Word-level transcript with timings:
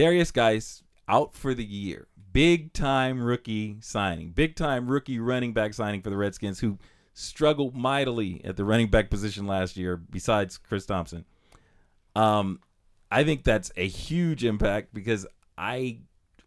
Derrius 0.00 0.32
Guice 0.32 0.82
out 1.08 1.34
for 1.34 1.52
the 1.52 1.64
year. 1.64 2.06
Big 2.32 2.72
time 2.72 3.22
rookie 3.22 3.76
signing. 3.80 4.30
Big 4.30 4.56
time 4.56 4.88
rookie 4.88 5.18
running 5.18 5.52
back 5.52 5.74
signing 5.74 6.00
for 6.00 6.08
the 6.08 6.16
Redskins, 6.16 6.60
who 6.60 6.78
struggled 7.12 7.76
mightily 7.76 8.40
at 8.42 8.56
the 8.56 8.64
running 8.64 8.88
back 8.88 9.10
position 9.10 9.46
last 9.46 9.76
year, 9.76 9.98
besides 9.98 10.56
Chris 10.56 10.86
Thompson. 10.86 11.26
Um, 12.16 12.60
I 13.10 13.24
think 13.24 13.44
that's 13.44 13.70
a 13.76 13.86
huge 13.86 14.42
impact 14.42 14.94
because 14.94 15.26
I, 15.58 15.98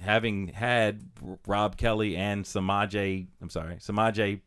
having 0.00 0.48
had 0.48 1.02
Rob 1.46 1.76
Kelley 1.76 2.16
and 2.16 2.46
Samaje, 2.46 3.26
I'm 3.42 3.50
sorry, 3.50 3.74
Samaje, 3.76 4.40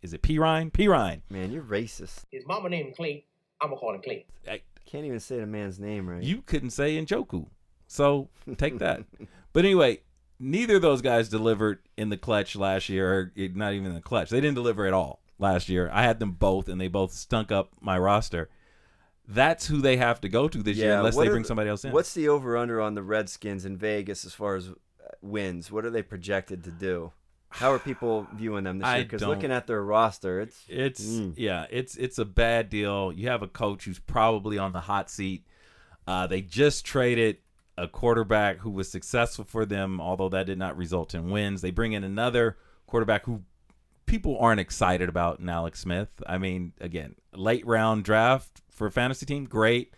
is 0.00 0.12
it 0.12 0.22
P 0.22 0.38
Ryan? 0.38 0.70
P 0.70 0.86
Ryan. 0.86 1.22
Man, 1.28 1.50
you're 1.50 1.64
racist. 1.64 2.26
His 2.30 2.46
mama 2.46 2.68
named 2.68 2.88
him 2.90 2.94
Clay. 2.94 3.24
I'm 3.60 3.70
gonna 3.70 3.80
call 3.80 3.94
him 3.94 4.02
Clay. 4.02 4.26
I, 4.48 4.60
Can't 4.86 5.06
even 5.06 5.18
say 5.18 5.40
the 5.40 5.46
man's 5.46 5.80
name 5.80 6.08
right. 6.08 6.22
you 6.22 6.42
couldn't 6.42 6.70
say 6.70 7.04
Njoku. 7.04 7.48
So 7.88 8.28
take 8.56 8.78
that. 8.78 9.02
but 9.52 9.64
anyway, 9.64 10.00
neither 10.38 10.76
of 10.76 10.82
those 10.82 11.02
guys 11.02 11.28
delivered 11.28 11.80
in 11.96 12.10
the 12.10 12.16
clutch 12.16 12.54
last 12.54 12.88
year, 12.88 13.12
or 13.12 13.32
eh, 13.36 13.48
not 13.52 13.72
even 13.72 13.86
in 13.86 13.94
the 13.94 14.00
clutch. 14.00 14.30
They 14.30 14.40
didn't 14.40 14.54
deliver 14.54 14.86
at 14.86 14.92
all 14.92 15.20
last 15.38 15.68
year. 15.68 15.90
I 15.92 16.02
had 16.02 16.20
them 16.20 16.32
both, 16.32 16.68
and 16.68 16.80
they 16.80 16.88
both 16.88 17.12
stunk 17.12 17.50
up 17.50 17.72
my 17.80 17.98
roster. 17.98 18.48
That's 19.26 19.66
who 19.66 19.80
they 19.82 19.96
have 19.98 20.20
to 20.22 20.28
go 20.28 20.48
to 20.48 20.62
this 20.62 20.76
year, 20.78 20.96
unless 20.96 21.16
they 21.16 21.28
bring 21.28 21.42
the- 21.42 21.48
somebody 21.48 21.68
else 21.68 21.84
in. 21.84 21.92
What's 21.92 22.14
the 22.14 22.28
over 22.28 22.56
under 22.56 22.80
on 22.80 22.94
the 22.94 23.02
Redskins 23.02 23.64
in 23.64 23.76
Vegas 23.76 24.24
as 24.24 24.32
far 24.32 24.54
as 24.56 24.68
uh, 24.68 24.72
wins? 25.20 25.70
What 25.70 25.84
are 25.84 25.90
they 25.90 26.02
projected 26.02 26.64
to 26.64 26.70
do? 26.70 27.12
How 27.50 27.72
are 27.72 27.78
people 27.78 28.26
viewing 28.34 28.64
them 28.64 28.78
this 28.78 28.88
year? 28.94 29.04
Because 29.04 29.22
looking 29.26 29.50
at 29.52 29.66
their 29.66 29.82
roster, 29.82 30.40
it's 30.40 30.64
It's 30.68 31.04
Mm. 31.04 31.34
yeah, 31.36 31.66
it's 31.70 31.96
it's 31.96 32.18
a 32.18 32.24
bad 32.24 32.68
deal. 32.70 33.12
You 33.12 33.28
have 33.28 33.42
a 33.42 33.48
coach 33.48 33.84
who's 33.84 33.98
probably 33.98 34.56
on 34.58 34.72
the 34.72 34.80
hot 34.80 35.10
seat. 35.10 35.44
Uh, 36.06 36.26
they 36.26 36.40
just 36.40 36.86
traded 36.86 37.36
a 37.78 37.88
quarterback 37.88 38.58
who 38.58 38.70
was 38.70 38.90
successful 38.90 39.44
for 39.44 39.64
them, 39.64 40.00
although 40.00 40.28
that 40.28 40.46
did 40.46 40.58
not 40.58 40.76
result 40.76 41.14
in 41.14 41.30
wins. 41.30 41.60
They 41.60 41.70
bring 41.70 41.92
in 41.92 42.04
another 42.04 42.56
quarterback 42.86 43.24
who 43.26 43.42
people 44.06 44.36
aren't 44.38 44.60
excited 44.60 45.08
about 45.08 45.38
in 45.38 45.48
Alex 45.48 45.80
Smith. 45.80 46.08
I 46.26 46.38
mean, 46.38 46.72
again, 46.80 47.14
late 47.32 47.66
round 47.66 48.04
draft 48.04 48.62
for 48.70 48.86
a 48.86 48.90
fantasy 48.90 49.26
team, 49.26 49.44
great. 49.44 49.94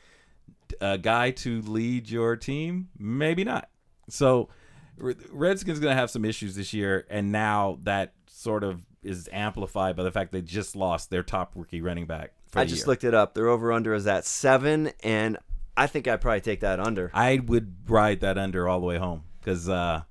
A 0.81 0.99
guy 0.99 1.31
to 1.33 1.63
lead 1.63 2.11
your 2.11 2.37
team, 2.37 2.89
maybe 2.99 3.45
not. 3.45 3.69
So, 4.09 4.49
Re- 4.97 5.17
Redskins 5.31 5.81
going 5.81 5.93
to 5.93 5.99
have 5.99 6.11
some 6.11 6.25
issues 6.25 6.55
this 6.55 6.73
year, 6.73 7.07
and 7.11 7.33
now 7.33 7.79
that 7.85 8.13
sort 8.27 8.63
of 8.63 8.83
is 9.03 9.29
amplified 9.33 9.97
by 9.97 10.03
the 10.03 10.13
fact 10.13 10.31
they 10.31 10.43
just 10.43 10.77
lost 10.77 11.11
their 11.11 11.23
top 11.23 11.53
rookie 11.55 11.81
running 11.81 12.07
back. 12.07 12.33
For 12.49 12.59
I 12.59 12.65
just 12.65 12.83
year. 12.83 12.89
looked 12.89 13.05
it 13.05 13.15
up. 13.15 13.35
Their 13.35 13.49
over 13.49 13.73
under 13.73 13.95
is 13.95 14.07
at 14.07 14.25
seven, 14.25 14.93
and 15.03 15.39
I 15.81 15.87
think 15.87 16.07
I'd 16.07 16.21
probably 16.21 16.43
take 16.43 16.61
that 16.61 16.79
under. 16.79 17.11
I 17.15 17.39
would 17.39 17.75
ride 17.89 18.21
that 18.21 18.37
under 18.37 18.69
all 18.69 18.81
the 18.81 18.87
way 18.87 18.99
home 18.99 19.25
because 19.41 19.67
uh, 19.67 20.03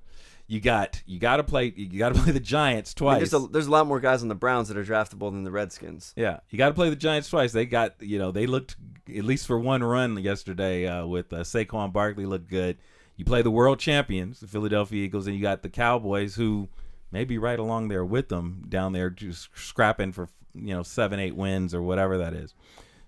you 0.47 0.59
got 0.59 1.03
you 1.05 1.19
got 1.19 1.37
to 1.37 1.43
play 1.43 1.71
you 1.75 1.99
got 1.99 2.15
to 2.15 2.19
play 2.23 2.31
the 2.31 2.39
Giants 2.39 2.95
I 2.97 3.03
mean, 3.03 3.11
twice. 3.11 3.29
there's 3.29 3.43
a 3.43 3.47
there's 3.47 3.67
a 3.67 3.71
lot 3.71 3.85
more 3.85 3.99
guys 3.99 4.23
on 4.23 4.29
the 4.29 4.35
Browns 4.35 4.69
that 4.69 4.77
are 4.77 4.83
draftable 4.83 5.31
than 5.31 5.43
the 5.43 5.51
Redskins. 5.51 6.11
Yeah, 6.17 6.39
you 6.49 6.57
got 6.57 6.69
to 6.69 6.73
play 6.73 6.89
the 6.89 6.95
Giants 6.95 7.29
twice. 7.29 7.51
They 7.51 7.67
got, 7.67 7.93
you 7.99 8.17
know, 8.17 8.31
they 8.31 8.47
looked 8.47 8.77
at 9.15 9.23
least 9.23 9.45
for 9.45 9.59
one 9.59 9.83
run 9.83 10.17
yesterday 10.17 10.87
uh, 10.87 11.05
with 11.05 11.31
uh, 11.31 11.41
Saquon 11.41 11.93
Barkley 11.93 12.25
looked 12.25 12.49
good. 12.49 12.79
You 13.15 13.23
play 13.25 13.43
the 13.43 13.51
world 13.51 13.77
champions, 13.77 14.39
the 14.39 14.47
Philadelphia 14.47 15.03
Eagles, 15.03 15.27
and 15.27 15.35
you 15.35 15.41
got 15.43 15.61
the 15.61 15.69
Cowboys 15.69 16.33
who 16.33 16.67
may 17.11 17.25
be 17.25 17.37
right 17.37 17.59
along 17.59 17.89
there 17.89 18.05
with 18.05 18.29
them 18.29 18.65
down 18.67 18.93
there, 18.93 19.11
just 19.11 19.49
scrapping 19.55 20.13
for 20.13 20.29
you 20.55 20.73
know 20.73 20.81
seven, 20.81 21.19
eight 21.19 21.35
wins 21.35 21.75
or 21.75 21.83
whatever 21.83 22.17
that 22.17 22.33
is. 22.33 22.55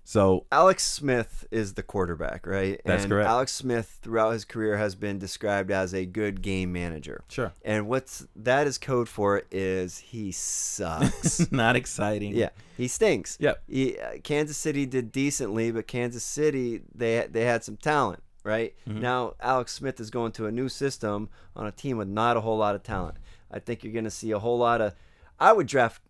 So 0.03 0.45
Alex 0.51 0.83
Smith 0.83 1.47
is 1.51 1.75
the 1.75 1.83
quarterback, 1.83 2.45
right? 2.47 2.81
That's 2.83 3.03
and 3.03 3.11
correct. 3.11 3.29
Alex 3.29 3.53
Smith 3.53 3.99
throughout 4.01 4.31
his 4.31 4.45
career 4.45 4.77
has 4.77 4.95
been 4.95 5.19
described 5.19 5.71
as 5.71 5.93
a 5.93 6.05
good 6.05 6.41
game 6.41 6.73
manager. 6.73 7.23
sure, 7.29 7.53
And 7.63 7.87
what's 7.87 8.25
that 8.35 8.67
is 8.67 8.77
code 8.77 9.07
for 9.07 9.43
is 9.51 9.99
he 9.99 10.31
sucks. 10.31 11.51
not 11.51 11.75
exciting. 11.75 12.35
yeah, 12.35 12.49
he 12.77 12.87
stinks. 12.87 13.37
Yep. 13.39 13.63
He, 13.67 13.97
uh, 13.99 14.17
Kansas 14.23 14.57
City 14.57 14.85
did 14.85 15.11
decently, 15.11 15.71
but 15.71 15.87
Kansas 15.87 16.23
City 16.23 16.81
they 16.93 17.27
they 17.29 17.45
had 17.45 17.63
some 17.63 17.77
talent, 17.77 18.21
right? 18.43 18.73
Mm-hmm. 18.89 19.01
Now 19.01 19.35
Alex 19.39 19.73
Smith 19.73 19.99
is 19.99 20.09
going 20.09 20.31
to 20.33 20.47
a 20.47 20.51
new 20.51 20.67
system 20.67 21.29
on 21.55 21.67
a 21.67 21.71
team 21.71 21.97
with 21.97 22.07
not 22.07 22.37
a 22.37 22.41
whole 22.41 22.57
lot 22.57 22.75
of 22.75 22.83
talent. 22.83 23.17
I 23.51 23.59
think 23.59 23.83
you're 23.83 23.93
going 23.93 24.05
to 24.05 24.11
see 24.11 24.31
a 24.31 24.39
whole 24.39 24.57
lot 24.57 24.81
of. 24.81 24.93
I 25.41 25.51
would 25.53 25.67
draft 25.67 26.01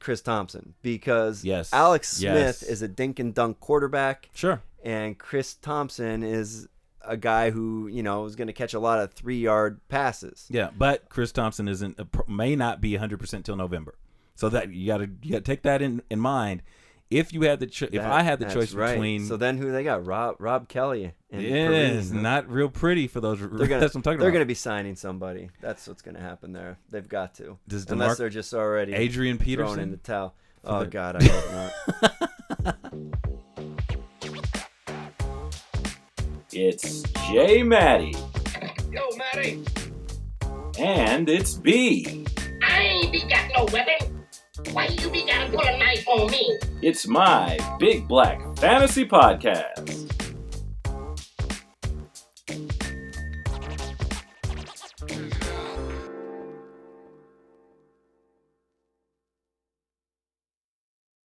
Chris, 0.00 0.22
Thompson 0.22 0.74
because 0.82 1.44
Yes. 1.44 1.72
Alex 1.72 2.20
Yes. 2.20 2.58
Smith 2.60 2.70
is 2.70 2.82
a 2.82 2.88
dink 2.88 3.18
and 3.20 3.34
dunk 3.34 3.60
quarterback, 3.60 4.30
sure. 4.34 4.62
and 4.82 5.16
Chris 5.18 5.54
Thompson 5.54 6.22
is 6.22 6.68
a 7.02 7.16
guy 7.16 7.50
who 7.50 7.86
you 7.86 8.02
know 8.02 8.24
is 8.24 8.34
going 8.34 8.48
to 8.48 8.52
catch 8.52 8.74
a 8.74 8.80
lot 8.80 8.98
of 8.98 9.12
three 9.12 9.38
yard 9.38 9.80
passes. 9.88 10.46
Yeah, 10.50 10.70
but 10.76 11.08
Chris 11.08 11.32
Thompson 11.32 11.68
isn't 11.68 11.98
may 12.28 12.56
not 12.56 12.80
be 12.80 12.94
100 12.94 13.18
percent 13.20 13.44
till 13.44 13.56
November. 13.56 13.94
So 14.34 14.48
that 14.50 14.72
you 14.72 14.86
got 14.86 14.98
to 14.98 15.08
you 15.22 15.32
got 15.32 15.38
to 15.38 15.50
take 15.52 15.62
that 15.62 15.82
in 15.82 16.02
in 16.10 16.18
mind. 16.20 16.62
If 17.10 17.32
you 17.32 17.42
had 17.42 17.58
the 17.60 17.66
cho- 17.66 17.88
if 17.90 18.02
I 18.04 18.22
had 18.22 18.38
the 18.38 18.44
choice 18.50 18.74
right. 18.74 18.92
between 18.92 19.24
so 19.24 19.38
then 19.38 19.56
who 19.56 19.72
they 19.72 19.82
got 19.82 20.06
Rob 20.06 20.36
Rob 20.38 20.68
Kelley 20.68 21.14
and 21.30 21.40
It 21.42 21.70
is 21.72 22.12
not 22.12 22.50
real 22.50 22.68
pretty 22.68 23.06
for 23.06 23.20
those. 23.20 23.38
They're 23.40 23.48
gonna, 23.48 23.68
that's 23.80 23.94
what 23.94 24.00
I'm 24.00 24.02
talking 24.02 24.18
they're 24.18 24.28
about. 24.28 24.34
gonna 24.34 24.44
be 24.44 24.52
signing 24.54 24.94
somebody. 24.94 25.48
That's 25.62 25.88
what's 25.88 26.02
gonna 26.02 26.20
happen 26.20 26.52
there. 26.52 26.76
They've 26.90 27.08
got 27.08 27.34
to, 27.36 27.56
Does 27.66 27.86
unless 27.90 28.08
DeMar- 28.08 28.16
they're 28.16 28.28
just 28.28 28.52
already 28.52 28.92
Adrian 28.92 29.38
thrown 29.38 29.78
in 29.80 29.90
the 29.90 29.96
towel. 29.96 30.34
Oh 30.64 30.80
the- 30.80 30.86
God, 30.90 31.16
I 31.16 31.24
hope 32.66 32.74
not. 32.74 32.74
It's 36.52 37.02
J 37.30 37.62
Maddie, 37.62 38.14
Yo, 38.90 39.02
Matty. 39.16 39.62
and 40.78 41.28
it's 41.28 41.54
B. 41.54 42.24
I 42.62 42.80
ain't 42.82 43.12
be 43.12 43.20
got 43.28 43.50
no 43.56 43.64
weapon. 43.72 43.94
Why 44.72 44.86
you 44.86 45.10
be 45.10 45.24
gotta 45.26 45.50
pull 45.50 45.60
a 45.66 45.78
knife 45.78 46.06
on 46.08 46.30
me? 46.30 46.58
It's 46.82 47.06
my 47.06 47.58
Big 47.78 48.06
Black 48.06 48.40
Fantasy 48.58 49.06
Podcast. 49.06 50.07